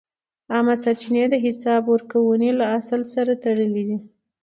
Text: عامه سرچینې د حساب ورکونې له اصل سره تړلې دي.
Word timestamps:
عامه 0.53 0.75
سرچینې 0.83 1.23
د 1.29 1.35
حساب 1.45 1.81
ورکونې 1.93 2.49
له 2.59 2.65
اصل 2.77 3.01
سره 3.13 3.31
تړلې 3.43 3.83
دي. 3.89 3.97